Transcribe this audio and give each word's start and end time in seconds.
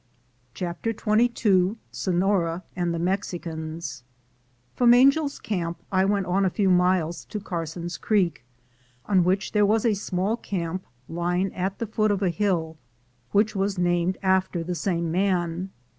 CHAPTER 0.55 0.95
XXII 0.97 1.75
SONORA 1.91 2.63
AND 2.75 2.91
THE 2.91 2.97
MEXICANS 2.97 4.03
FROM 4.73 4.95
Angel's 4.95 5.37
Camp 5.37 5.77
I 5.91 6.05
went 6.05 6.25
on 6.25 6.43
a 6.43 6.49
few 6.49 6.71
miles 6.71 7.23
to 7.25 7.39
Carson's 7.39 7.99
Creek, 7.99 8.43
on 9.05 9.23
which 9.23 9.51
there 9.51 9.63
was 9.63 9.85
a 9.85 9.93
small 9.93 10.37
camp, 10.37 10.87
lying 11.07 11.53
at 11.53 11.77
the 11.77 11.85
foot 11.85 12.09
of 12.09 12.23
a 12.23 12.31
hill, 12.31 12.79
which 13.31 13.55
was 13.55 13.77
named 13.77 14.17
after 14.23 14.63
the 14.63 14.73
same 14.73 15.11
man. 15.11 15.69